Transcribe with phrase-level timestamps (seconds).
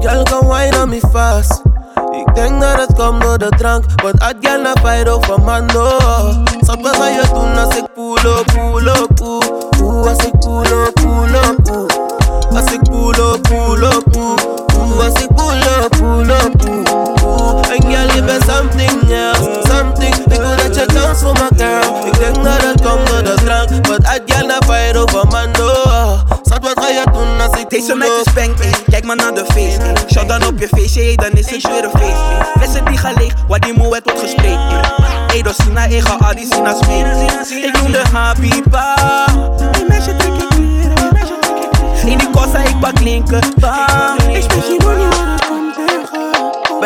[0.00, 1.62] Girl, kom wine on me vast.
[2.10, 5.98] Ik denk dat het komt door de drank, want had jij naar Fido van Mando.
[6.60, 9.42] Zat wat zou je doen als ik pull up, poe?
[9.82, 11.86] Oeh, als ik pull up, poe.
[12.56, 14.34] Als ik poelo, poelo, poe.
[14.76, 17.60] Oeh, als ik up, poelo, poe.
[17.74, 20.14] En jij liever something else, something.
[20.14, 22.06] Ik wil dat je dance voor my girl.
[22.06, 25.95] Ik denk dat het komt door de drank, want had jij fight over van door.
[26.76, 28.26] Wat ga je doen als ik Deze pull meid up?
[28.26, 28.70] is bang, ey.
[28.90, 29.78] kijk maar naar de face.
[29.82, 29.94] ey.
[30.12, 32.10] Shot dan op je face, ey, dan is het weer een feest.
[32.10, 32.46] ey.
[32.56, 34.58] Flessen die gaan leeg, waar die moe wordt gespreid.
[35.32, 37.04] Ey, door Sina, ey, ga al die Sina's mee.
[37.62, 38.94] Ik noem de Habiba.
[39.72, 42.08] Ey, meisje, trek je kleren, ey, meisje, trek je kleren.
[42.10, 43.44] In die kossa, ik pak linker.
[44.32, 45.45] Ik spreek geen money, maar dat komt tegen.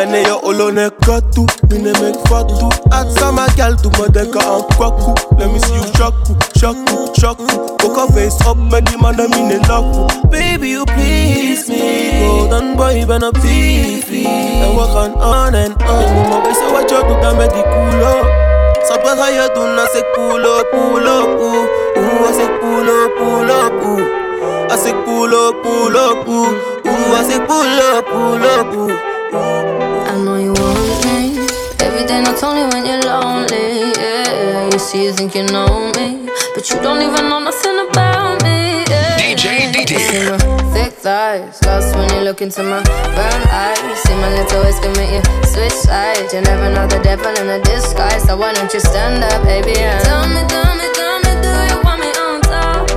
[0.00, 5.12] Penne yo olone kotu, mine mek fotu Atsa ma gal tu mo deka an kwaku
[5.38, 7.44] Let me see you shaku, shaku, shaku
[7.77, 12.19] Poka face up, me di man da mine laku Baby you please me.
[12.19, 16.31] Golden boy ben a fifi And work on on and on.
[16.31, 18.25] Mo be se wacho tu da me di kulo
[18.88, 21.69] Sabes ayo tu na se kulo, kulo, kulo
[22.00, 24.72] Ooh, I say pull up, pull up, ooh.
[24.72, 26.88] I say pull up, pull up, ooh.
[26.88, 29.00] Ooh, I say pull up, pull up, ooh.
[32.42, 33.92] Every day, not only when you're lonely.
[34.00, 38.42] Yeah, you see, you think you know me, but you don't even know nothing about
[38.42, 38.84] me.
[38.88, 39.18] Yeah.
[39.18, 40.30] DJ I see DD.
[40.30, 44.02] my thick thighs, lost when you look into my brown eyes.
[44.02, 46.32] See my little ways can make you switch sides.
[46.32, 49.78] You never know the devil in a disguise, so why don't you stand up, baby?
[49.78, 52.88] And tell me, tell me, tell me, do you want me on top?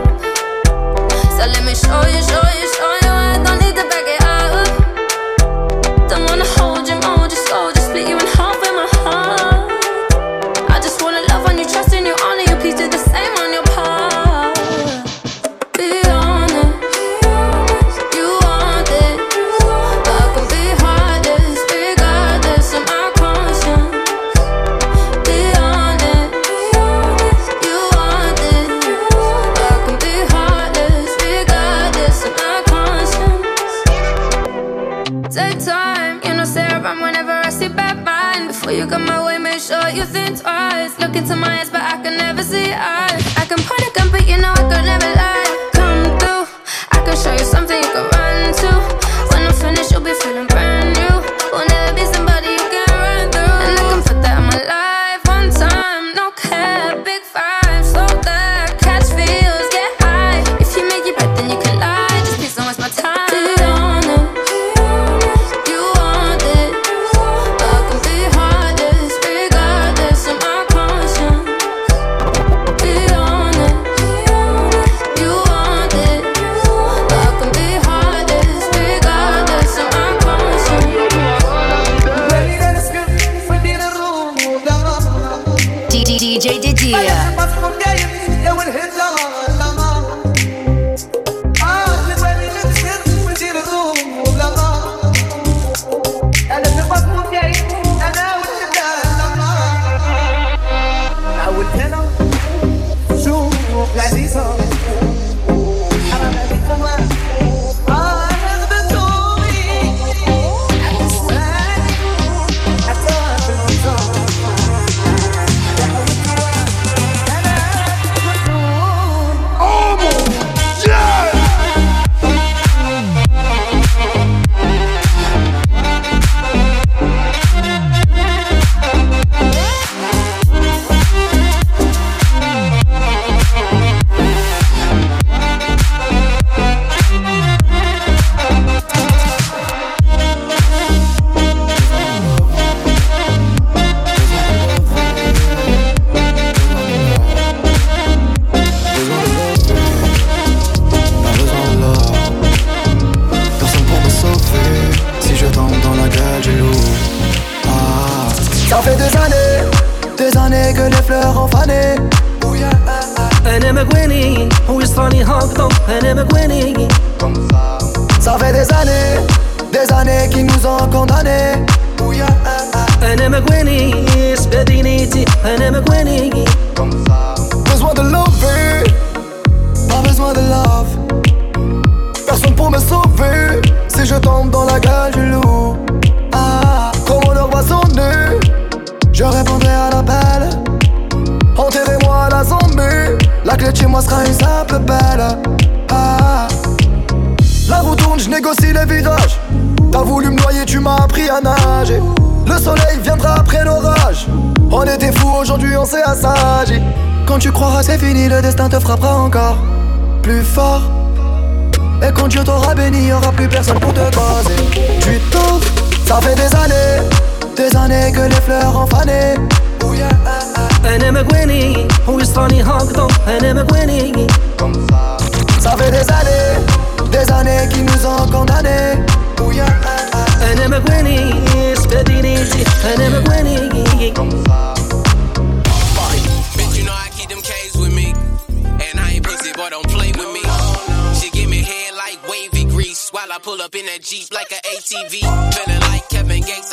[1.36, 3.12] So let me show you, show you, show you.
[3.12, 4.08] I don't need to back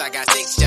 [0.00, 0.59] I got six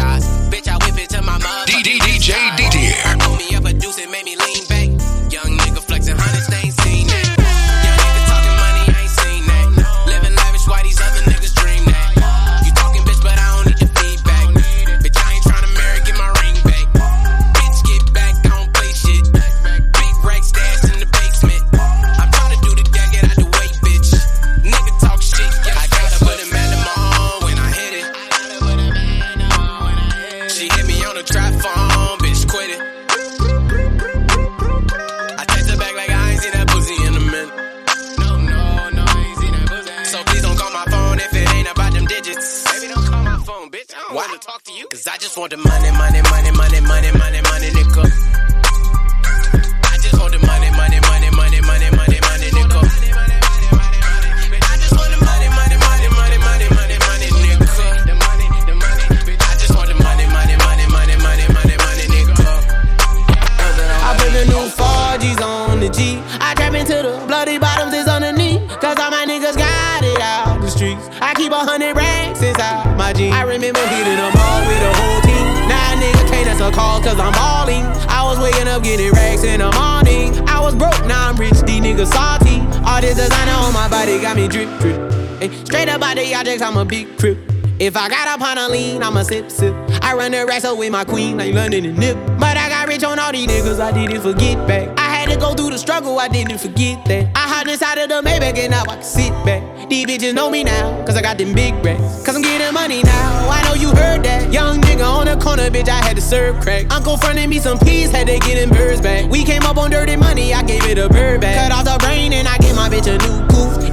[90.83, 92.17] with my queen, like London and Nip.
[92.37, 94.89] But I got rich on all these niggas, I didn't forget back.
[94.99, 97.31] I had to go through the struggle, I didn't forget that.
[97.35, 99.63] I hopped inside of the Maybach and now I can sit back.
[99.89, 102.25] These bitches know me now, cause I got them big racks.
[102.25, 104.51] Cause I'm getting money now, I know you heard that.
[104.51, 106.91] Young nigga on the corner, bitch, I had to serve crack.
[106.91, 109.29] Uncle fronted me some peas, had to get them birds back.
[109.29, 111.55] We came up on dirty money, I gave it a bird back.
[111.55, 113.92] Cut off the brain and I gave my bitch a new coupe.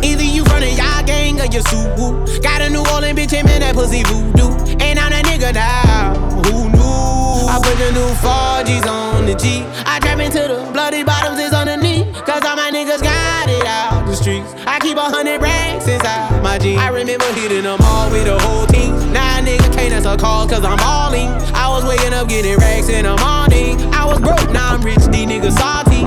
[9.40, 9.64] On the G.
[9.86, 12.06] I trap into the bloody bottoms is underneath.
[12.24, 14.52] Cause all my niggas got it out the streets.
[14.66, 16.80] I keep a hundred racks inside my jeans.
[16.80, 19.12] I remember hitting them all with the whole team.
[19.12, 21.28] Now a nigga can't answer calls cause I'm balling.
[21.54, 23.80] I was waking up getting racks in the morning.
[23.94, 26.04] I was broke, now I'm rich, these niggas salty.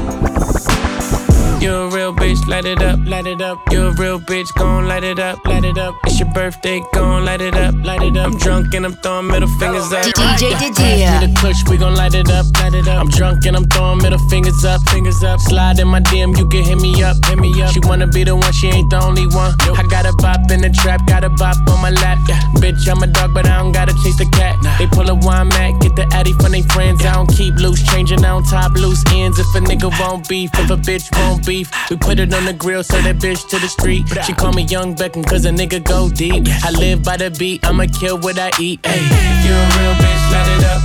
[1.63, 2.13] You're a real
[2.47, 3.59] light it up, light it up.
[3.71, 5.95] You're a real bitch, gon' light it up, light it up.
[6.05, 8.27] It's your birthday, gon' light it up, light it up.
[8.27, 10.05] I'm drunk and I'm throwing middle fingers up.
[10.05, 12.99] DJ Pass the push, we gon' light it up, light it up.
[12.99, 15.39] I'm drunk and I'm throwing middle fingers up, fingers up.
[15.39, 17.71] Slide in my DM, you can hit me up, hit me up.
[17.71, 19.55] She wanna be the one, she ain't the only one.
[19.77, 22.19] I got a bop in the trap, got a bop on my lap.
[22.27, 24.57] Yeah, bitch, I'm a dog, but I don't gotta chase the cat.
[24.77, 27.05] They pull a wine mat, get the addy from they friends.
[27.05, 29.39] I don't keep loose, changing on top loose ends.
[29.39, 32.53] If a nigga won't beef, if a bitch won't beef, we put it on the
[32.53, 34.07] grill, so that bitch to the street.
[34.25, 36.47] She call me Young Beckham, cause a nigga go deep.
[36.63, 38.79] I live by the beat, I'ma kill what I eat.
[38.83, 38.97] Ay.
[38.97, 40.81] If you a real bitch, light it up,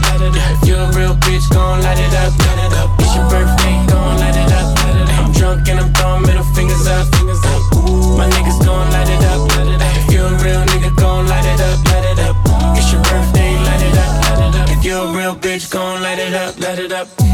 [0.67, 2.33] you a real bitch, gon' light it up.
[3.00, 4.78] It's your birthday, gon' light it up.
[5.19, 7.07] I'm drunk and I'm throwing middle fingers up.
[8.19, 9.49] My niggas gon' light it up.
[10.05, 11.78] If you a real nigga, gon' light it up.
[12.76, 14.69] It's your birthday, light it up, light it up.
[14.71, 17.27] If you a real bitch, gon' light it up, light it up.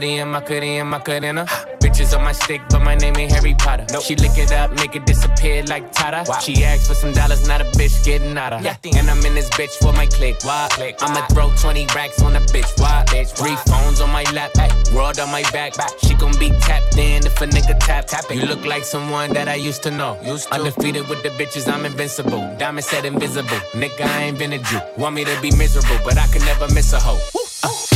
[0.00, 1.44] cutie and my cutie and my cutina.
[1.48, 1.76] Uh.
[1.80, 3.86] Bitches on my stick, but my name ain't Harry Potter.
[3.92, 4.02] Nope.
[4.02, 6.24] She lick it up, make it disappear like Tata.
[6.28, 6.38] Wow.
[6.38, 8.62] She asked for some dollars, not a bitch getting out of.
[8.62, 8.96] Nothing.
[8.96, 10.36] And I'm in this bitch for my click.
[10.42, 10.68] Why?
[10.72, 10.96] click.
[11.00, 11.26] I'ma why?
[11.28, 12.78] throw 20 racks on a bitch.
[12.80, 13.04] Why?
[13.06, 13.40] bitch.
[13.40, 13.46] Why?
[13.46, 14.50] Three phones on my lap,
[14.92, 15.76] world on my back.
[15.76, 15.90] back.
[16.02, 18.06] She gon' be tapped in if a nigga tap.
[18.06, 18.36] tap it.
[18.36, 20.18] You look like someone that I used to know.
[20.22, 20.54] Used to.
[20.54, 22.42] Undefeated with the bitches, I'm invincible.
[22.58, 23.60] Diamond said invisible.
[23.72, 24.80] Nigga, I ain't been a Jew.
[24.98, 27.20] Want me to be miserable, but I can never miss a hoe.
[27.34, 27.40] Woo.
[27.62, 27.95] Uh.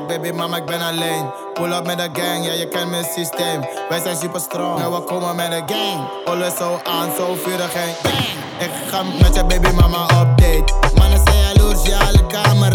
[0.00, 1.30] baby mama, ik ben alleen.
[1.54, 3.60] Pull up met de gang, ja je kent mijn systeem.
[3.88, 6.08] Wij zijn super strong en we komen met de gang.
[6.24, 8.26] Alles zo aan, zo vurig en bang.
[8.58, 10.74] Ik ga met je baby mama op date.
[10.94, 12.72] Mannen zijn jaloers, ja alle kamer.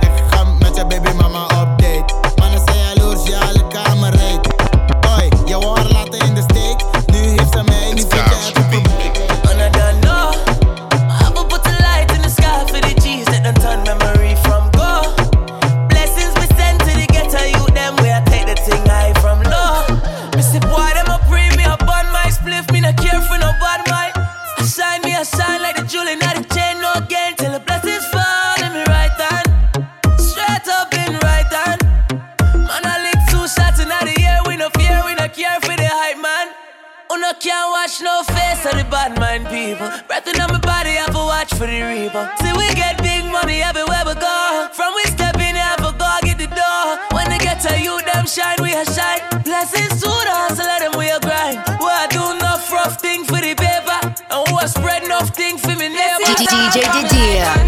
[0.00, 2.14] Ik ga met je baby mama op date.
[2.36, 4.11] Mannen zijn jaloers, ja alle kamer
[56.72, 57.61] DJ Didier.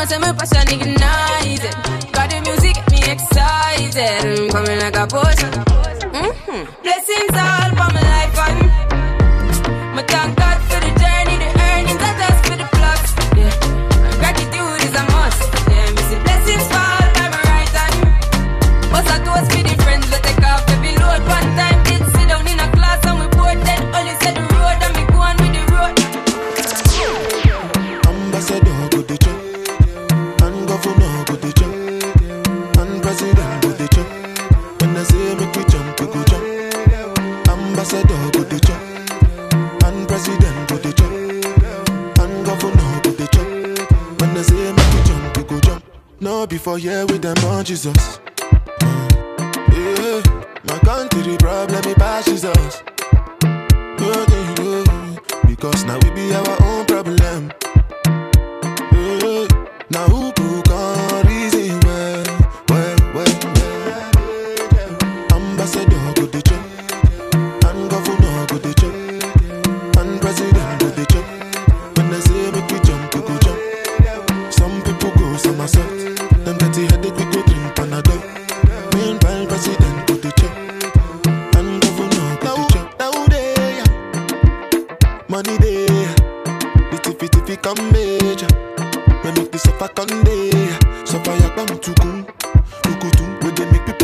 [0.00, 2.12] know, say my passion ignited.
[2.12, 4.40] Got the music, me excited.
[4.40, 5.69] I'm coming like a potion.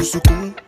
[0.07, 0.66] secoue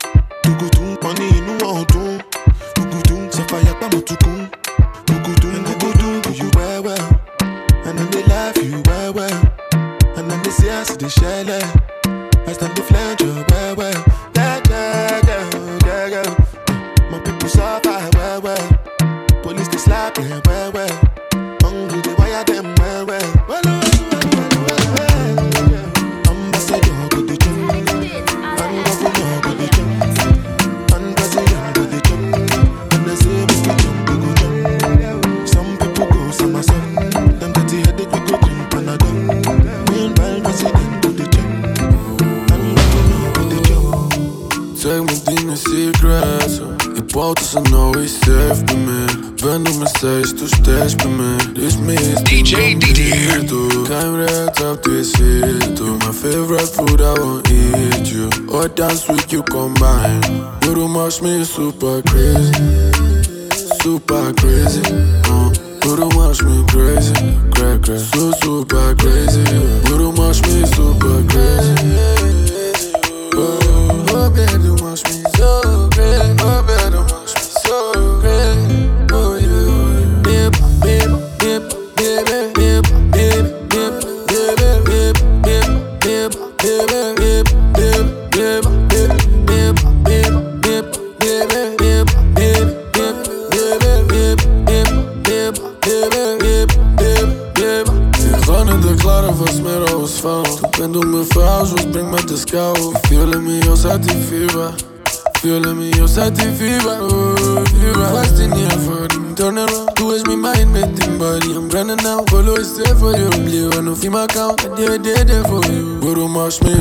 [113.98, 116.28] see my count, Guru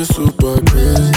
[0.04, 1.12] super crazy,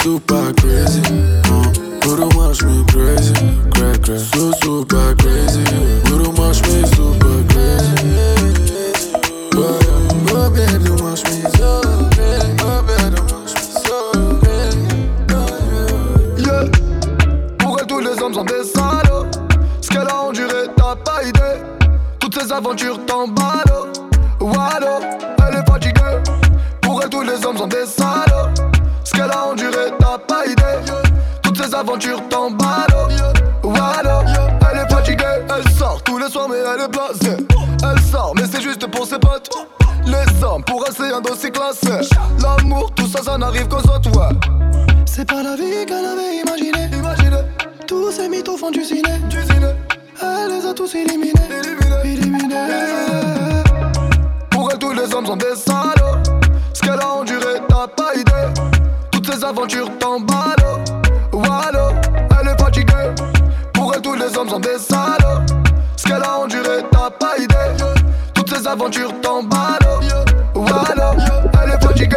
[0.00, 1.02] super crazy.
[1.50, 1.72] Uh.
[2.00, 3.34] Crazy, crazy,
[3.74, 4.24] crazy.
[4.60, 5.64] Super crazy,
[6.04, 6.30] Guru
[6.94, 7.94] super crazy.
[17.88, 19.26] Tous les hommes sont des salauds.
[19.80, 21.62] Ce qu'elle a enduré, t'as pas idée.
[22.20, 23.00] Toutes ces aventures
[31.90, 31.96] Oh.
[34.70, 37.46] Elle est fatiguée, elle sort tous les soirs, mais elle est blasée.
[37.82, 39.48] Elle sort, mais c'est juste pour ses potes.
[40.04, 42.06] Les hommes, pour essayer un dossier classé.
[42.42, 44.10] L'amour, tout ça, ça n'arrive qu'aux autres.
[45.06, 46.94] C'est pas la vie qu'elle avait imaginée.
[46.94, 47.42] Imaginez.
[47.86, 49.18] Tous ces mythes au fond du ciné.
[49.30, 49.72] Du ciné.
[50.20, 51.32] Elle les a tous éliminés.
[51.50, 52.04] Éliminés.
[52.04, 53.62] Éliminés.
[54.50, 56.18] Pour elle, tous les hommes sont des salauds.
[56.74, 58.60] Ce qu'elle a enduré, t'as pas idée.
[59.10, 60.30] Toutes ces aventures tombent
[68.68, 70.00] Aventures t'emballent.
[70.54, 71.16] Wallo,
[71.62, 72.16] elle est fatiguée.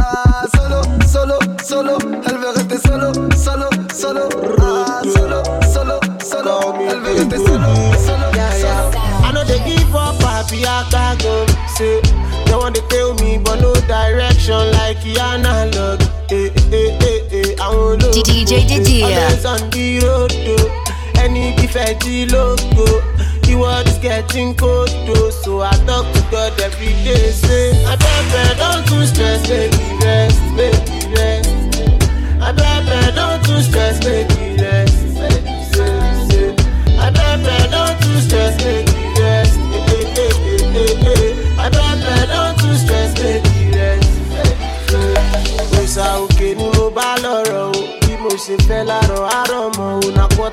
[0.00, 1.98] Ah, solo, solo, solo.
[2.26, 4.22] Elle veut rester solo, solo, solo.
[4.58, 6.74] Ah, solo, solo, solo.
[6.88, 8.90] Elle veut rester solo, solo, solo.
[9.22, 11.44] I know they give up, happy I can go.
[11.76, 12.00] Say,
[12.46, 16.00] they want to tell me, but no direction like analog.
[16.30, 18.14] Eh, eh, eh, eh, I won't look.
[18.14, 19.28] DJ Didier.
[19.46, 21.20] On the road, though.
[21.22, 23.09] Any defect, logo.
[24.00, 25.28] Getting cold, though.
[25.28, 27.30] So I talk to God every day.
[27.32, 31.50] Say, I beg, don't too stress, baby, rest, baby, rest.
[32.40, 34.29] I beg, don't too stress, baby,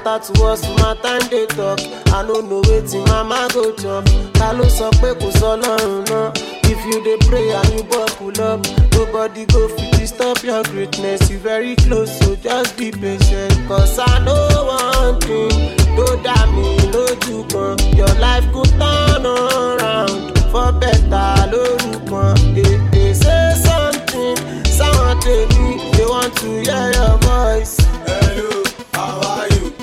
[0.03, 1.79] quarter to us my time dey talk.
[2.13, 4.05] I no know wetin mama go chop.
[4.33, 6.37] Ta ló sọ pé kò sọ lọ́rùn?
[6.69, 8.59] If you dey pray and you buckle up,
[8.93, 11.29] nobody go fit disturb your greatness.
[11.29, 13.53] You very close, so just be patient.
[13.67, 17.75] Cause I know one thing, tó dá mi lójú kan.
[17.97, 22.21] Your life go turn around for better lórúkọ.
[22.65, 24.37] Èdè say something,
[24.77, 27.77] sáwọn tèmi, they want to hear your voice.
[28.05, 29.73] Hello, how are you?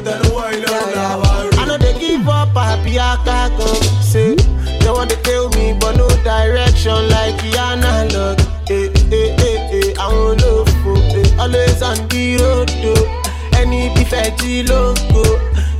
[0.00, 1.58] Ẹrù tẹnu wọ ilé ọ̀run.
[1.60, 3.68] I know they give up, happy akago.
[4.02, 4.34] Say,
[4.80, 8.38] they want to tell me, but no direction like the analog.
[8.70, 13.06] Eh, eh, eh, eh, àwọn olófo, eh, always on the road, though.
[13.60, 15.24] Any bifẹ̀tì logo.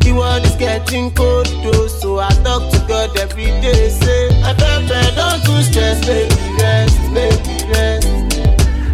[0.01, 1.87] The world is getting cold, though.
[1.87, 3.89] So I talk to God every day.
[4.01, 8.09] Say, I beg, don't too stress, baby, rest, baby, rest.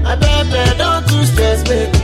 [0.05, 1.96] I beg, don't too stress, baby,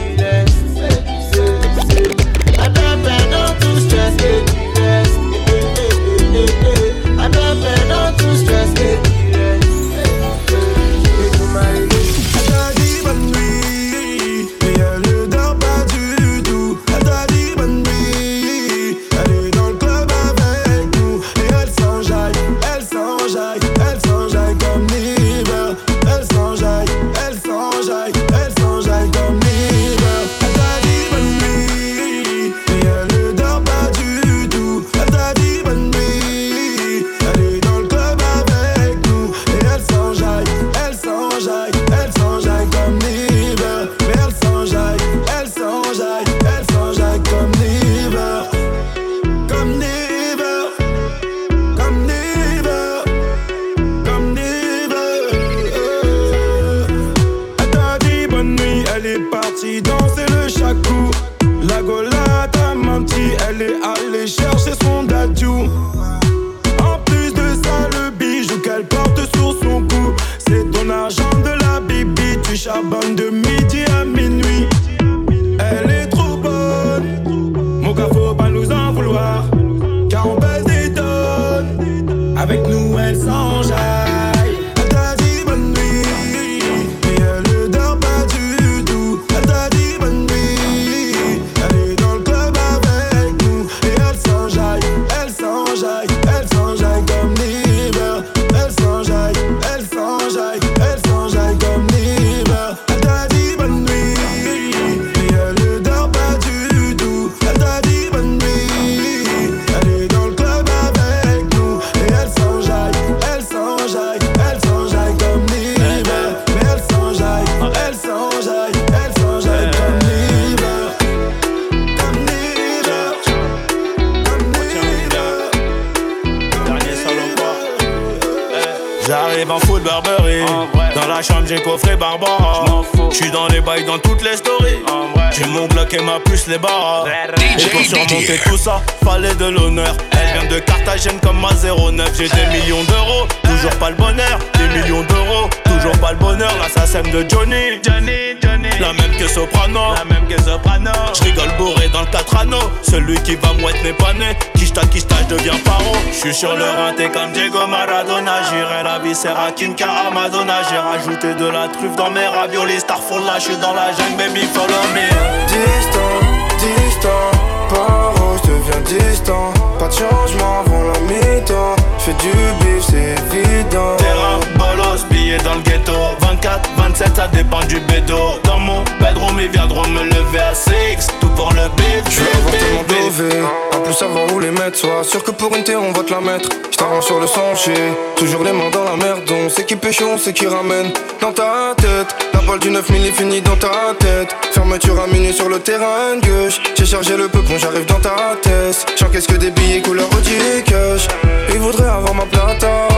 [159.22, 160.62] Viscère à Kinka à Madonna.
[160.68, 162.80] J'ai rajouté de la truffe dans mes raviolis.
[162.80, 165.06] Starfall là, je suis dans la jungle, baby, follow me.
[165.46, 166.18] Distant,
[166.58, 167.30] distant,
[167.70, 169.52] paro, je deviens distant.
[169.78, 171.76] Pas de changement avant la mi-temps.
[171.98, 173.96] Fais du bif, c'est évident.
[173.98, 179.38] Terrain, bolos, billets dans le ghetto 24, 27, ça dépend du bédo Dans mon bedroom,
[179.40, 183.42] ils viendront me lever à 6 Tout Je veux avoir tellement dové,
[183.74, 184.76] en plus savoir où les mettre.
[184.76, 186.48] Sois sûr que pour une terre on va te la mettre.
[186.70, 187.74] J't'arrange sur le sentier,
[188.16, 189.22] toujours les mains dans la merde.
[189.30, 190.90] On sait qui pêche, on sait qui ramène.
[191.20, 194.34] Dans ta tête, la balle du 9000 est finie dans ta tête.
[194.52, 196.60] Fermeture à minuit sur le terrain gauche.
[196.76, 198.86] J'ai chargé le peupon, j'arrive dans ta tête.
[198.98, 201.08] J'encaisse que des billets couleur Audi cash?
[201.52, 202.88] Ils voudraient avoir ma plata,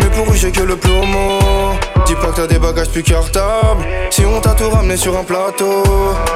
[0.00, 1.38] mais pour j'ai que le plomo.
[2.06, 3.84] Dis pas que t'as des bagages plus cartables.
[4.10, 5.84] Si on t'a tout ramené sur un plateau,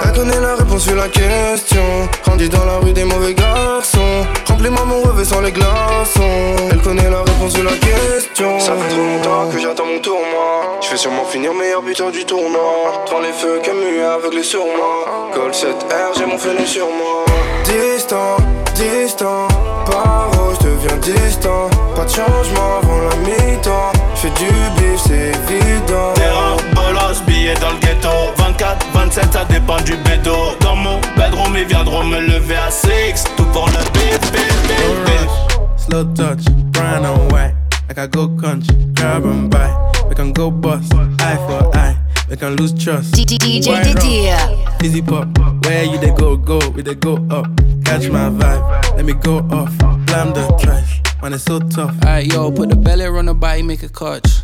[0.05, 2.09] elle connaît la réponse sur la question.
[2.25, 4.25] Grandi dans la rue des mauvais garçons.
[4.47, 6.69] Remplis-moi mon revêt sans les glaçons.
[6.71, 8.61] Elle connaît la réponse sur la question.
[8.61, 10.79] Ça fait trop longtemps que j'attends mon tour, moi.
[10.81, 13.05] Je vais sûrement finir meilleur buteur du tournoi.
[13.07, 15.31] Devant les feux Camus aveuglé sur moi.
[15.35, 17.25] Col 7R, j'ai mon fenêtre sur moi.
[17.65, 18.37] Distant,
[18.77, 19.49] distant,
[19.91, 21.71] paro, je deviens distant.
[21.95, 23.93] Pas de changement avant la mi-temps.
[24.15, 26.13] Fais du bif, c'est évident.
[26.15, 31.55] Terrain, bolos, billets dans le ghetto 24, 27, ça dépend du bédo Dans mon bedroom,
[31.57, 35.31] ils viendront me lever à 6 Tout pour le bif, bif, bif, bif
[35.77, 37.55] Slow touch, brown and white.
[37.89, 39.71] Like I go country, grab and buy.
[40.09, 42.04] We can go bust, eye for eye.
[42.29, 43.15] We can lose trust.
[43.15, 44.77] DJ White rum, Didier.
[44.83, 45.29] Easy pop,
[45.65, 47.47] where you they go, go, we they go up.
[47.85, 49.77] Catch my vibe, let me go off.
[50.07, 51.95] Blam the trash, man, it's so tough.
[52.03, 54.44] Alright, yo, put the belly on the body, make a catch.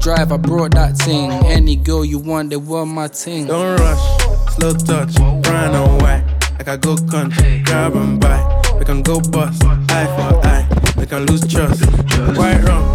[0.00, 1.30] drive, I brought that thing.
[1.46, 3.46] Any girl you want, they were my thing.
[3.46, 6.24] Don't rush, slow touch, brown and white.
[6.66, 8.38] I go country, grab and buy.
[8.78, 10.66] We can go bust, eye for eye.
[10.96, 11.84] We can lose trust.
[12.36, 12.92] White rum,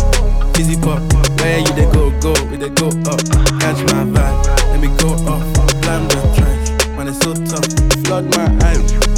[0.57, 1.01] easy pop.
[1.41, 3.19] Where you they go, go, we they go up.
[3.59, 5.43] Catch my vibe, let me go off.
[5.81, 8.05] Blam the trash, man, it's so tough.
[8.05, 9.14] Flood my eyes.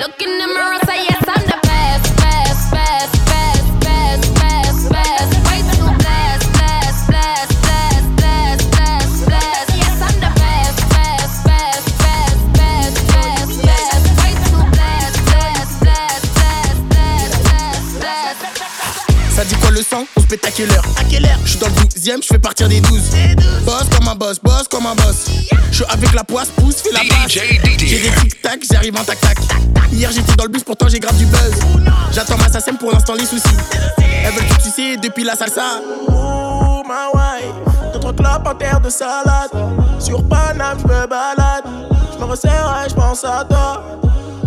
[0.00, 1.39] Look in the mirror, say yes, I'm
[20.50, 22.80] à quelle heure À quelle heure Je suis dans le 12ème, je fais partir des
[22.80, 23.00] 12
[23.64, 25.26] Boss comme un boss, boss comme un boss.
[25.70, 29.38] Je suis avec la poisse, pousse, fais la passe J'ai des tic-tac, j'arrive en tac-tac.
[29.92, 31.52] Hier j'étais dans le bus, pourtant j'ai grave du buzz.
[32.12, 33.42] J'attends ma SACEM pour l'instant les soucis.
[33.98, 35.82] Elles veulent tout sucer depuis la salsa.
[36.08, 39.50] Oh ma wife, d'autres clopes en terre de salade.
[40.00, 41.64] Sur Paname, je me balade.
[42.12, 43.82] Je me resserre et je pense à toi.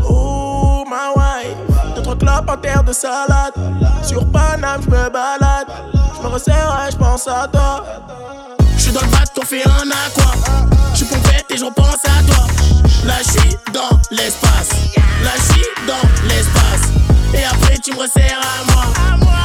[0.09, 1.72] Oh ma wife,
[2.13, 3.53] d'autres clopes en terre de salade.
[4.03, 5.67] Sur Paname, je me balade.
[6.15, 7.83] Je me resserre et je pense à toi.
[8.75, 10.31] Je suis dans le bac, on fait un aqua.
[10.91, 12.45] Je suis pompette et je repense à toi.
[13.05, 14.69] Là je suis dans l'espace.
[15.23, 16.89] Là je suis dans l'espace.
[17.33, 18.85] Et après tu me resserres à moi.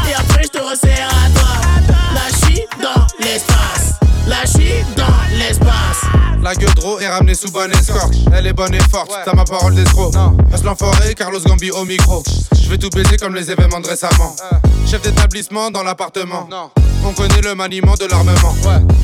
[0.08, 1.48] Et après je te resserre à toi.
[2.14, 3.98] Là je suis dans l'espace.
[4.26, 4.97] Là je suis dans
[6.42, 6.70] La gueule
[7.00, 8.14] est ramenée sous bonne escorte.
[8.32, 10.14] Elle est bonne et forte, t'as ma parole d'escroc.
[10.50, 12.22] Passe l'enfoiré, Carlos Gambi au micro.
[12.60, 14.34] Je vais tout baiser comme les événements de récemment.
[14.86, 16.48] Chef d'établissement dans l'appartement.
[17.04, 18.54] On connaît le maniement de l'armement.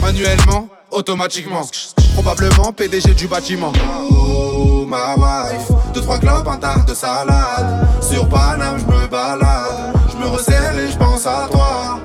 [0.00, 1.66] Manuellement, automatiquement.
[2.14, 3.72] Probablement PDG du bâtiment.
[4.10, 7.86] Oh ma wife, deux trois clopes, un tas de salade.
[8.00, 9.94] Sur Paname, je me balade.
[10.12, 11.98] Je me resserre et je pense à toi.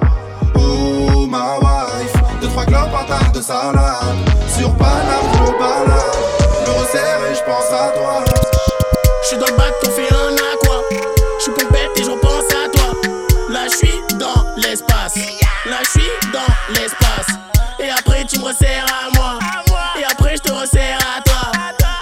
[0.55, 4.38] Oh ma wife, deux trois clopes, un tas de salade.
[4.59, 6.17] Sur Paname, je balade.
[6.65, 8.25] Je me resserre et je pense à toi.
[9.21, 10.83] Je suis dans le bac, on fait un aqua.
[11.37, 12.91] Je suis pompette et je repense à toi.
[13.49, 15.15] Là, je suis dans l'espace.
[15.65, 17.37] Là, je suis dans l'espace.
[17.79, 19.39] Et après, tu me resserres à moi.
[19.97, 21.51] Et après, je te resserre à toi.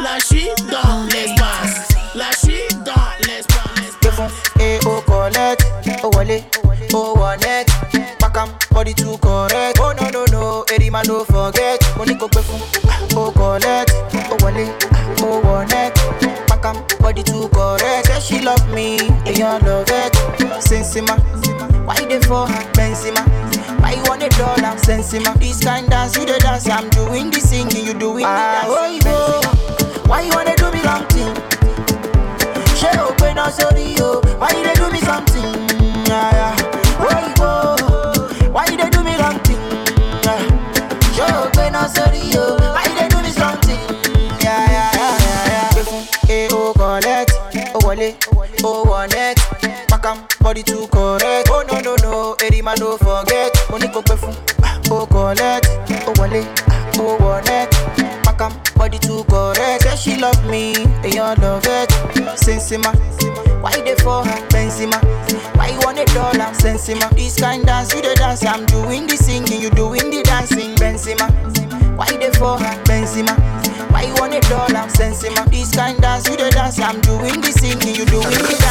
[0.02, 1.96] Là, je suis dans l'espace.
[2.16, 4.32] Là, je suis dans l'espace.
[4.60, 5.64] Et au collect,
[6.04, 6.44] au wallet,
[6.92, 7.38] au one
[8.20, 9.77] Back am, body too correct.
[10.58, 11.80] o eri ma no forget.
[11.84, 12.62] Ah, oh, mo ní kò pé fún
[13.22, 13.92] o collect
[14.32, 15.98] o wọlé ah, o connect
[16.50, 18.08] pakam body too correct.
[18.08, 18.98] Say she love me
[19.30, 20.14] èèyàn love it.
[20.68, 21.16] Sensima
[21.88, 22.48] why dey for?
[22.48, 23.22] Her benzima
[23.82, 24.74] why you wan dey dollar?
[24.86, 26.68] Sensima this kind dance you dey dance.
[26.70, 30.08] I'm doing the singing you doing the dance ah oh, oh.
[30.10, 31.34] why you wanna do me long thing?
[32.82, 33.97] Ṣé open pe sorry.
[50.48, 51.50] Body too correct.
[51.52, 53.52] Oh no no no, Eddie man don't forget.
[53.70, 54.16] Money go pay
[54.64, 56.48] ah, oh collect, oh, ah, oh wallet,
[56.96, 57.70] oh one neck.
[58.24, 59.84] Back am, body too correct.
[59.84, 61.90] Say she love me, and you love it.
[62.40, 62.96] Sensima,
[63.62, 64.40] why they for her?
[64.48, 64.96] Benzema,
[65.58, 66.50] why you want a dollar?
[66.56, 68.46] Sensima, this kind dance, you the dance.
[68.46, 70.76] I'm doing the singing, you doing the dancing.
[70.78, 71.28] Benzema,
[71.98, 72.84] why they for her?
[72.86, 73.36] Benzema,
[73.92, 74.88] why you want a dollar?
[74.96, 76.80] Sensima, this kind dance, you the dance.
[76.80, 78.67] I'm doing the singing, you doing the dancing.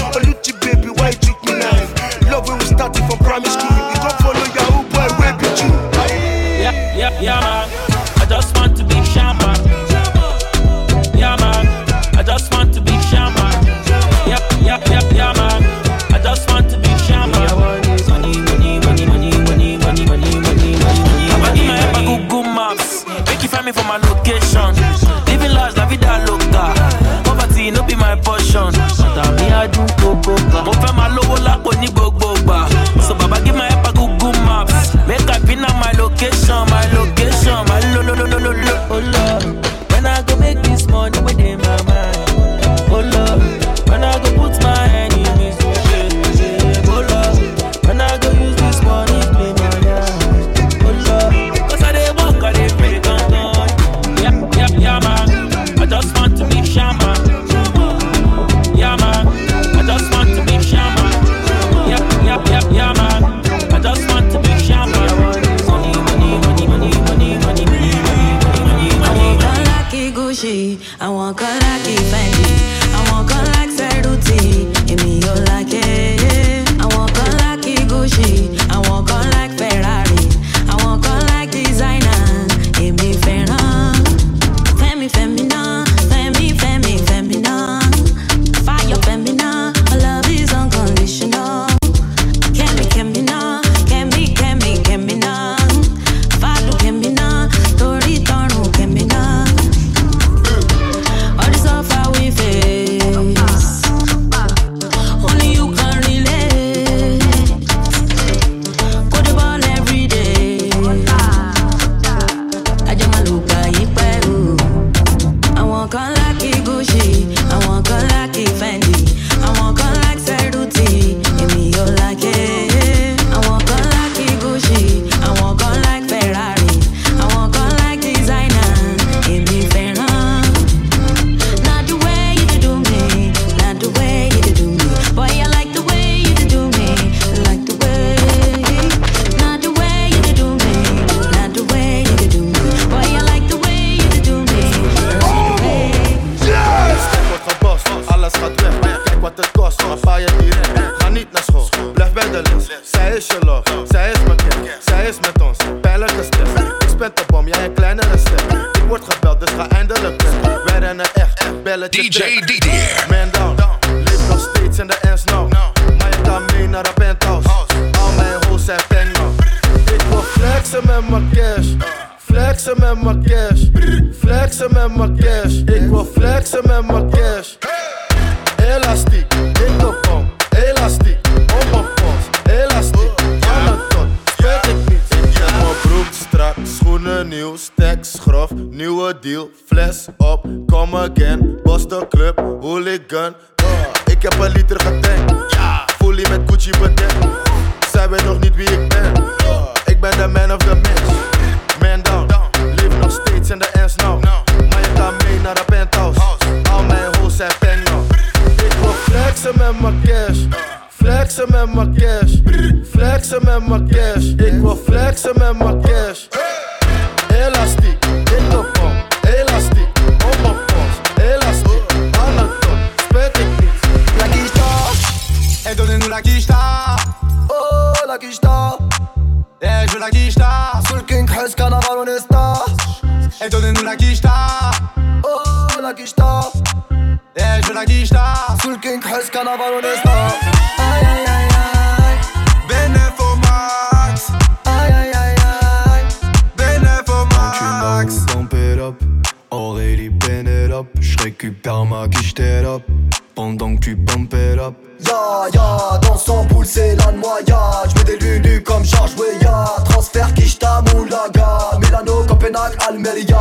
[253.35, 254.73] Pendant que tu pump it up.
[255.05, 259.65] Ya ya, dans son poule c'est la noyade J'mets des lulus comme Georges Weah.
[259.89, 261.79] Transfert Kishta Moulaga.
[261.81, 263.37] Milano, Copenhague, Almeria.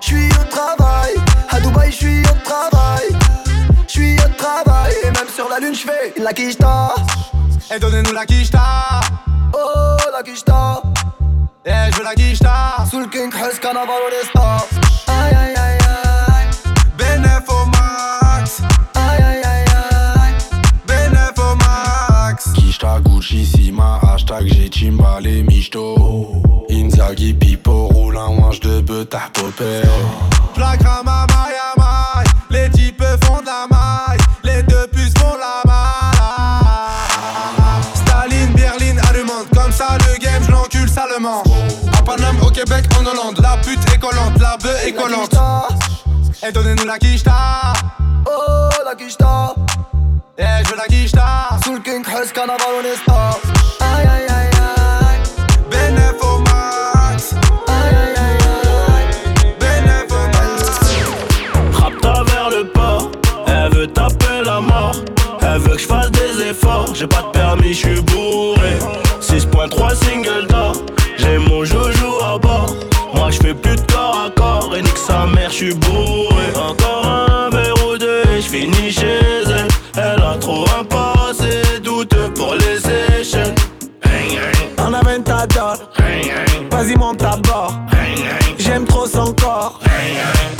[0.00, 1.14] J'suis au travail,
[1.50, 3.08] à Dubaï j'suis au travail.
[3.86, 6.94] J'suis au travail, et même sur la lune j'fais la Kishta.
[7.74, 9.00] Et donnez-nous la Kishta.
[9.52, 10.82] Oh la Kishta.
[11.64, 12.84] Eh j'veux la Kishta.
[12.90, 13.96] Sous le King Hus, carnaval
[15.06, 15.77] aïe aïe aïe
[23.18, 24.90] Kishta Gucci Sima, hashtag j'ai
[25.42, 26.42] Michto.
[26.70, 28.80] Inzaghi Pipo, roule un manche de.
[30.54, 32.26] Plaque Rama, Maya, Maille.
[32.50, 36.18] Les types font de la maille, les deux puces font la maille.
[37.94, 41.42] Staline, Berlin, allumante, comme ça le game, je l'encule salement.
[41.98, 45.34] À Paname, au Québec, en Hollande, la pute est collante, la bœuf est collante.
[46.46, 47.72] Et donnez-nous la quicheta.
[48.26, 49.54] Oh, la quicheta.
[50.40, 51.58] Eh, je veux la quicheta.
[51.64, 53.40] Sous le King Hus, carnaval, on est star.
[53.80, 55.18] Aïe, aïe, aïe, aïe.
[55.68, 57.34] Benef au max.
[57.66, 58.38] Aïe, aïe, aïe,
[58.94, 59.56] aïe.
[59.58, 60.80] Benef au max.
[62.30, 63.10] Vers le port,
[63.48, 64.94] elle veut taper la mort.
[65.40, 68.78] Elle veut que je fasse des efforts, j'ai pas de permis, je suis bourré.
[69.20, 70.74] 6.3 single d'or,
[71.16, 72.76] j'ai mon joujou à bord.
[73.12, 76.27] Moi je fais plus de corps à corps, et nique sa mère, je suis bourré.
[86.88, 87.24] Vas-y monte.
[88.58, 89.78] J'aime trop son corps.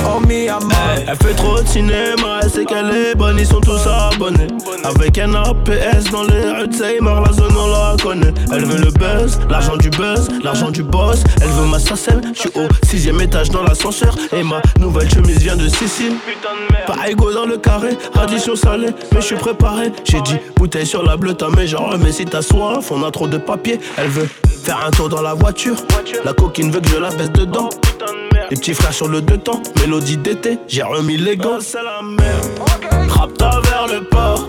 [0.05, 0.71] Oh mi amor.
[1.07, 4.38] Elle fait trop de cinéma, elle sait qu'elle est bonne, ils sont tous abonnés.
[4.95, 8.33] Avec un APS dans les rues de Seymour, la zone on la connaît.
[8.51, 11.23] Elle veut le buzz, l'argent du buzz, l'argent du boss.
[11.41, 14.15] Elle veut ma sacelle, je suis au sixième étage dans l'ascenseur.
[14.35, 16.13] Et ma nouvelle chemise vient de Sicile.
[16.87, 19.91] Pas égaux dans le carré, addition salée, mais je suis préparé.
[20.03, 23.27] J'ai dit bouteille sur la bleue, mais genre, mais si t'as soif, on a trop
[23.27, 23.79] de papier.
[23.97, 24.27] Elle veut
[24.63, 25.75] faire un tour dans la voiture.
[26.25, 27.69] La coquine veut que je la baisse dedans.
[28.49, 31.59] Les petits frères sur le deux temps, mélodie d'été, j'ai remis les gants.
[31.59, 33.09] C'est la merde.
[33.09, 34.47] Rapta vers le port,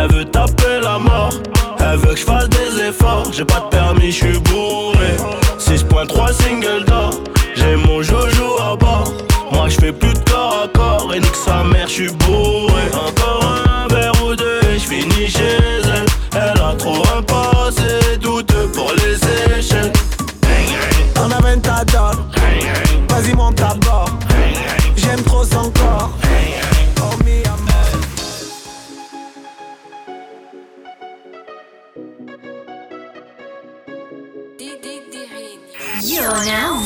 [0.00, 1.32] elle veut taper la mort.
[1.80, 5.16] Elle veut que je fasse des efforts, j'ai pas de permis, je suis bourré.
[5.58, 7.10] 6.3 single d'or,
[7.56, 9.12] j'ai mon joujou à bord.
[9.52, 12.82] Moi je fais plus de corps à corps, et nique sa mère, je suis bourré.
[12.92, 15.59] Encore un verre ou deux, et je finis chez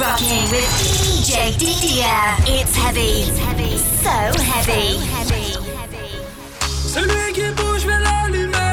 [0.04, 2.24] rocking with DJ Didier.
[2.46, 3.24] It's heavy.
[3.24, 3.78] It's heavy.
[4.04, 4.16] So
[4.52, 4.98] heavy.
[5.14, 5.46] Heavy.
[6.92, 8.63] Celui qui bouge, je vais l'allumer,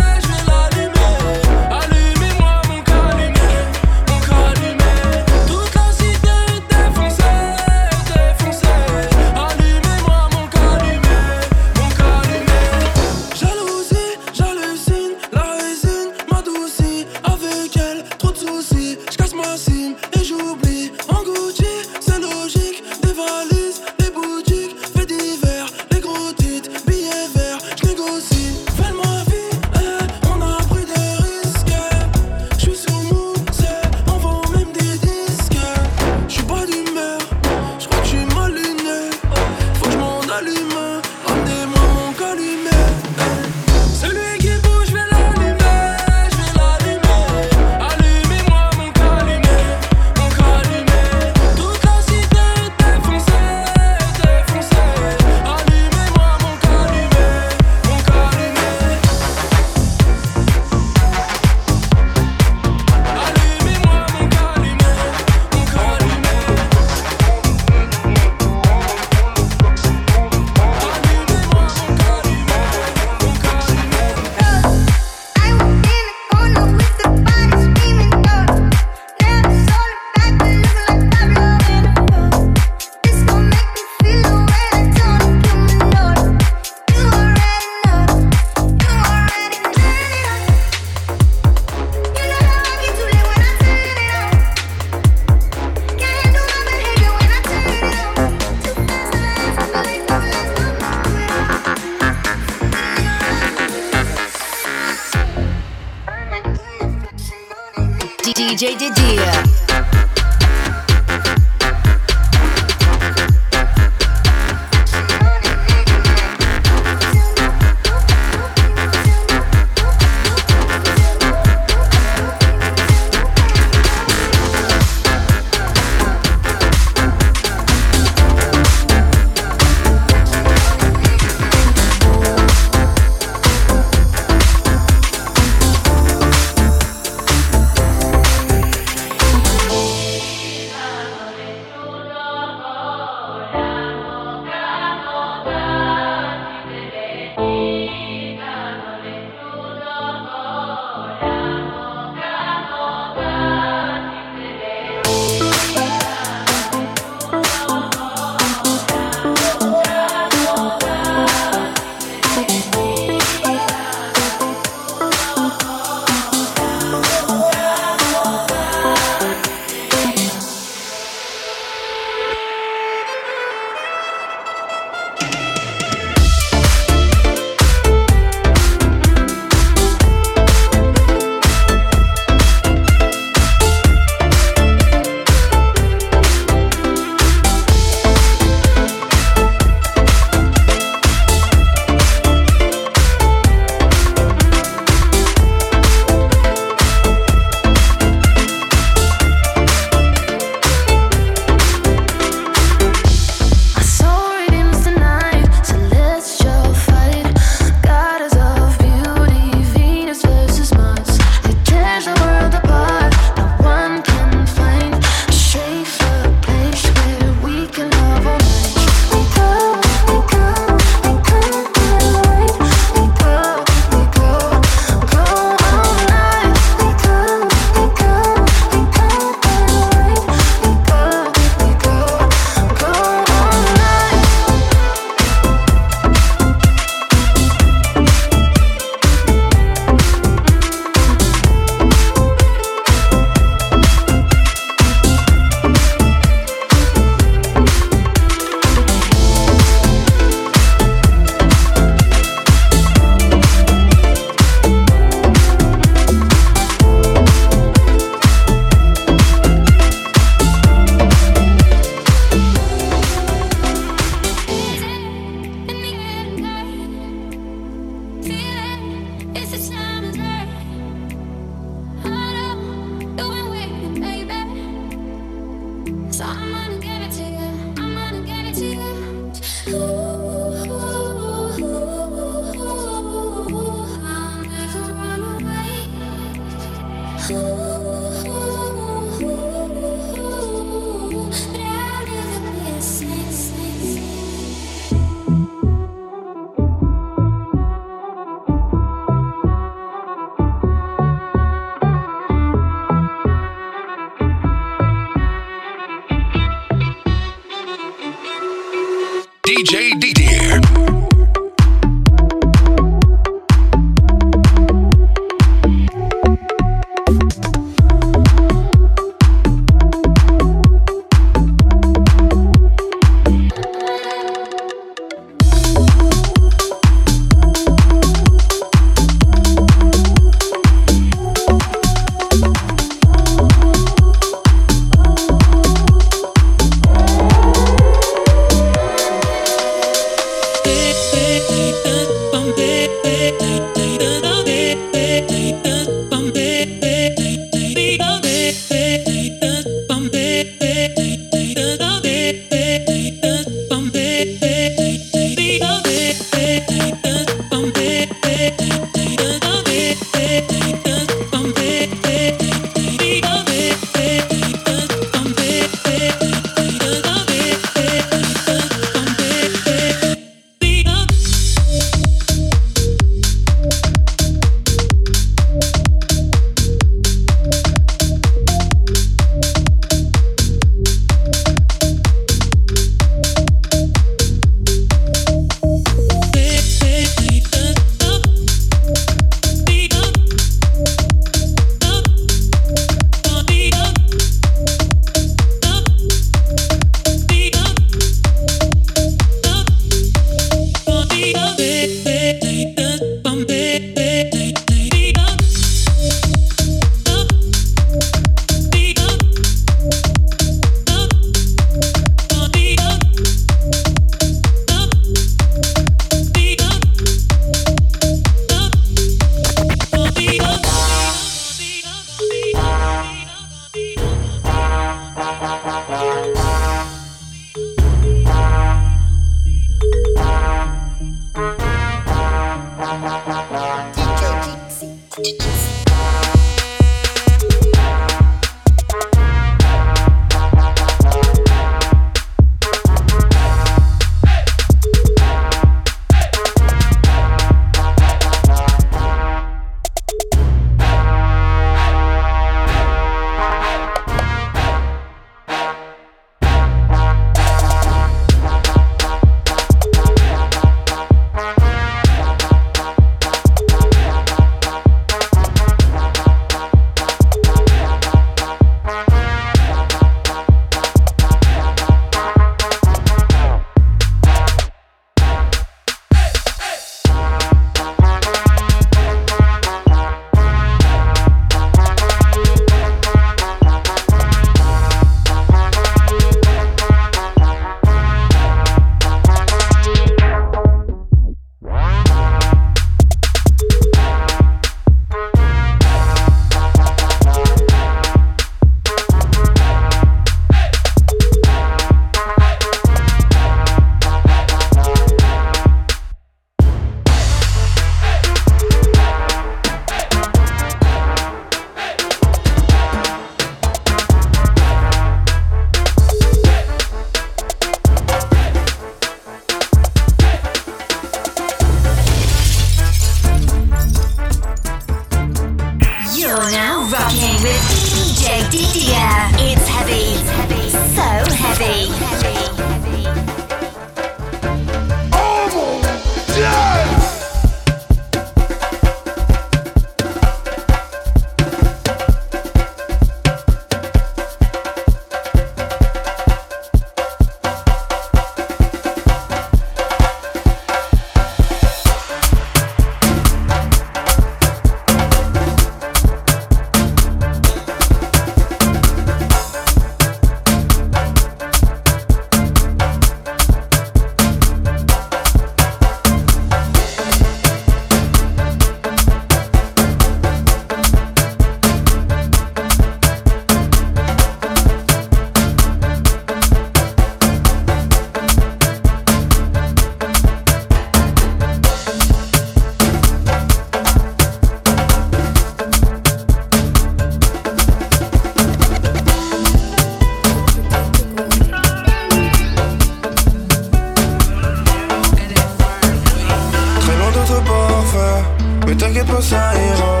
[598.90, 600.00] t'inquiète pas, ça ira.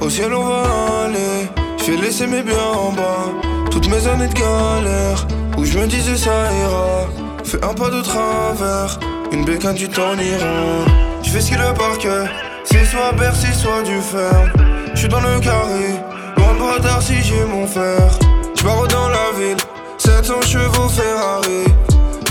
[0.00, 1.48] Au ciel, on va aller.
[1.78, 3.32] Je vais laisser mes biens en bas.
[3.70, 5.26] Toutes mes années de galère,
[5.56, 7.08] où je me disais ça ira.
[7.44, 8.98] Fais un pas de travers,
[9.32, 10.84] une bécane, tu t'en iras.
[11.22, 12.24] Je fais ce qu'il le parquet,
[12.64, 14.52] c'est soit Bercy, soit du fer.
[14.94, 15.94] Je suis dans le carré,
[16.36, 18.18] loin de bras si j'ai mon fer.
[18.56, 19.56] Je dans la ville,
[19.98, 21.64] 700 chevaux Ferrari.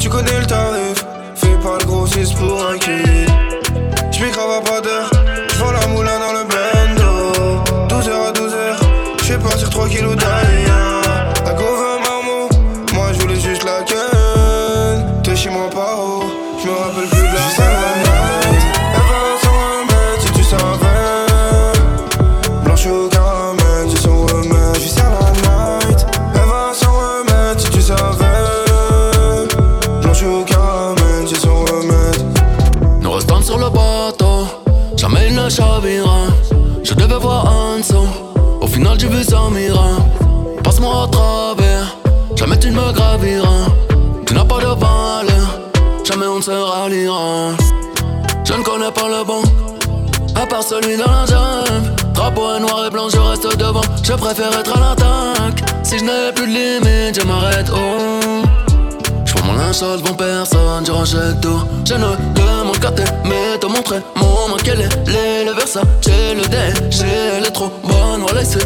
[0.02, 3.26] Tu connais le tarif, fais pas le grossiste pour un kill.
[4.38, 5.10] À pas d'heure,
[9.46, 10.65] partir 3 kilos d'ailleurs
[39.26, 39.90] final j'ai vu ça mira.
[40.64, 41.98] Passe-moi à travers,
[42.36, 43.68] jamais tu ne me graviras.
[44.26, 45.60] Tu n'as pas de valeur,
[46.04, 47.52] jamais on ne se ralliera.
[48.44, 49.42] Je ne connais pas le bon,
[50.36, 51.94] à part celui dans la jungle.
[52.14, 53.82] Drapeau est noir et blanc, je reste devant.
[54.04, 55.64] Je préfère être à l'attaque.
[55.84, 57.70] Si je n'ai plus de limite, je m'arrête.
[57.74, 58.65] Oh.
[59.58, 61.62] Linge sale devant personne, je rachète tout.
[61.86, 66.42] Je ne demande qu'à t'aimer, te montrer mon manque Quel est les, le Versace, le
[66.48, 67.06] déchet
[67.38, 68.60] Elle est trop bonne, voilà c'est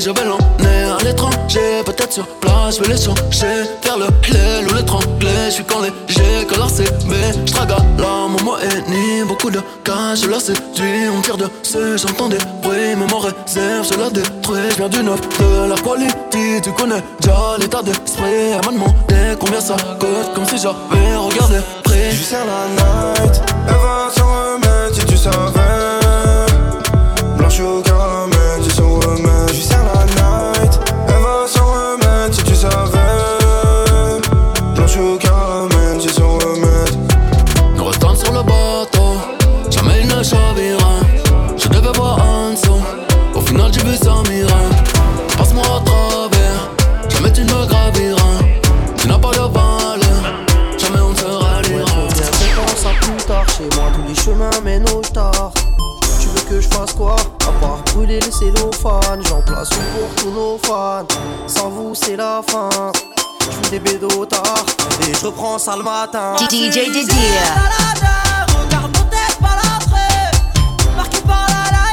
[0.00, 1.82] Je vais l'emmener à l'étranger.
[1.84, 5.80] Peut-être sur place, je vais les changer Faire le l'aile ou l'étrangler Je suis quand
[5.80, 7.14] léger, que la CB
[7.46, 7.76] Je traga
[8.28, 12.38] mon mot est ni Beaucoup de cash, je la séduis On tire dessus, j'entends des
[12.62, 12.96] bruits.
[12.96, 17.02] Mais mon réserve, je la détruis Je viens du neuf, de la quality Tu connais
[17.20, 18.52] déjà l'état d'esprit.
[18.52, 23.42] Elle m'a demandé combien ça coûte Comme si j'avais regardé prix Je sers la night,
[23.66, 25.61] elle va s'en remettre si tu savais.
[58.12, 61.06] Brûler le cellophane, j'en place une pour tous nos fans.
[61.46, 62.68] Sans vous, c'est la fin.
[63.40, 64.64] Je fais des bédos tard
[65.02, 66.36] et je reprends ça le matin.
[66.50, 67.40] DJ Didier.
[68.60, 70.30] Regarde mon tête par l'après
[70.96, 71.91] Marqué par la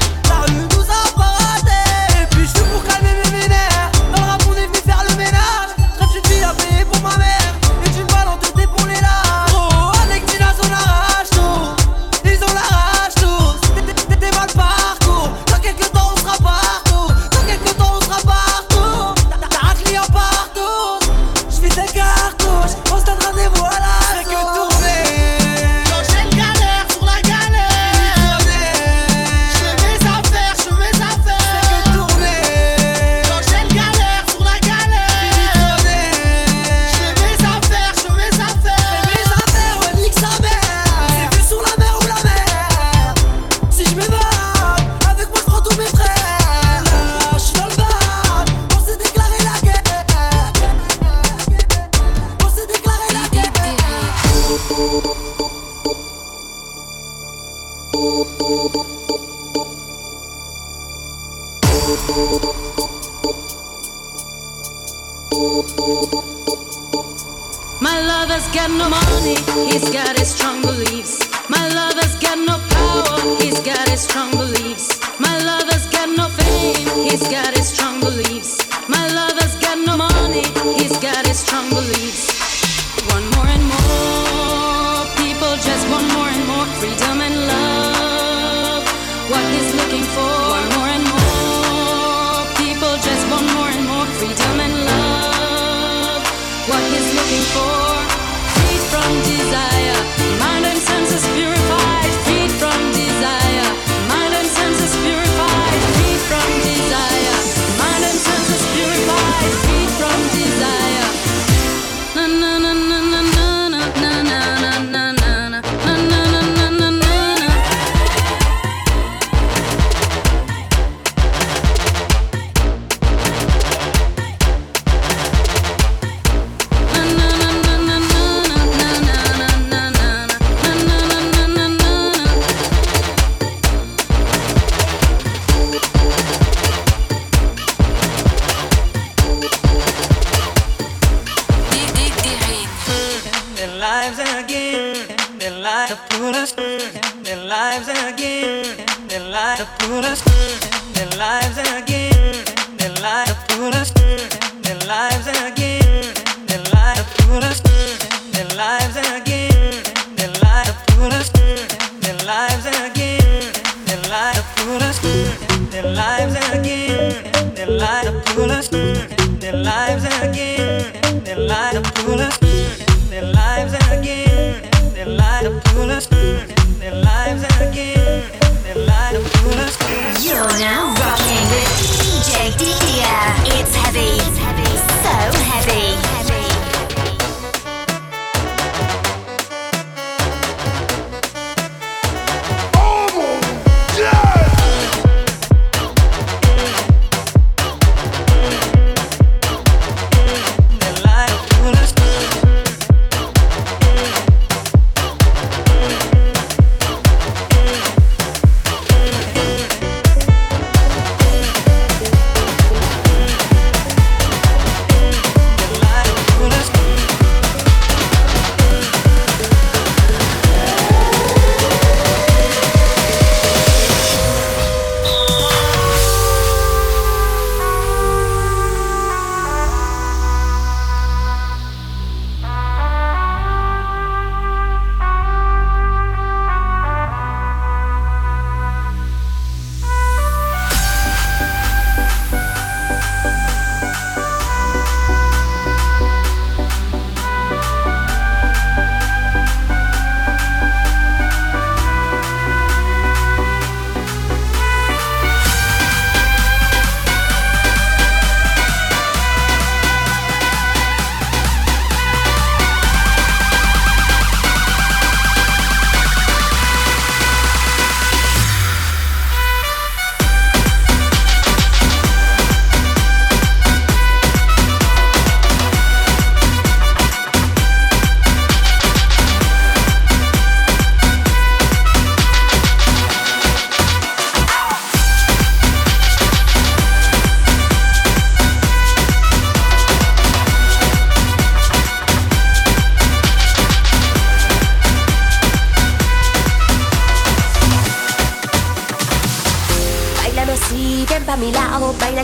[61.90, 61.96] My
[68.06, 71.28] lover's got no money, he's got his strong beliefs.
[71.50, 75.00] My lover's got no power, he's got his strong beliefs.
[75.20, 78.70] My lover's got no fame, he's got his strong beliefs.
[78.88, 80.46] My lover's got no money,
[80.78, 82.30] he's got his strong beliefs.
[83.10, 84.09] One more and more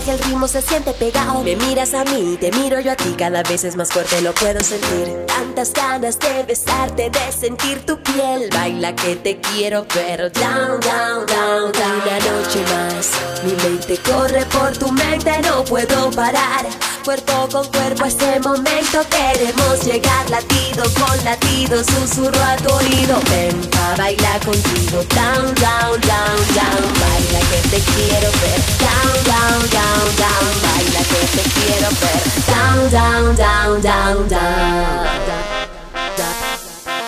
[0.05, 1.43] que el ritmo se siente pegado.
[1.43, 3.15] Me miras a mí, te miro yo a ti.
[3.17, 5.25] Cada vez es más fuerte, lo puedo sentir.
[5.25, 8.49] Tantas ganas de besarte, de sentir tu piel.
[8.53, 10.31] Baila que te quiero ver.
[10.31, 12.01] Down, down, down, down.
[12.05, 13.11] Una noche más.
[13.43, 16.65] Mi mente corre por tu mente No puedo parar.
[17.03, 20.29] Cuerpo con cuerpo a este momento Queremos llegar.
[20.29, 23.19] Latido con latido Susurro a tu oído.
[23.29, 25.03] Ven pa' bailar contigo.
[25.13, 26.93] Down, down, down, down.
[26.99, 28.59] Baila que te quiero ver.
[28.79, 30.47] Down, down, down, down.
[30.63, 32.21] Baila que te quiero ver.
[32.47, 35.05] Down, down, down, down, down.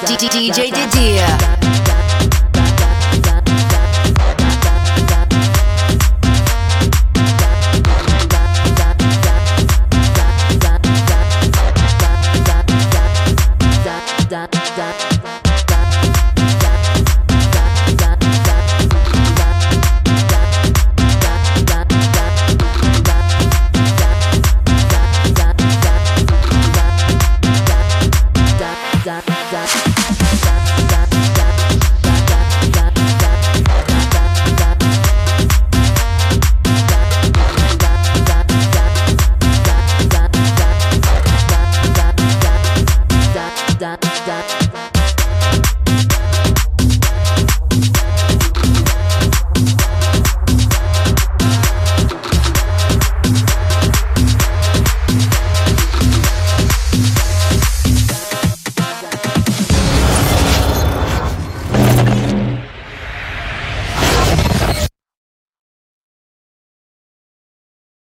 [0.05, 1.86] DJ Didier.